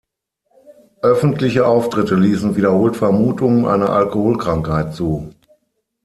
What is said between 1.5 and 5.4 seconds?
Auftritte ließen wiederholt Vermutungen einer Alkoholkrankheit zu.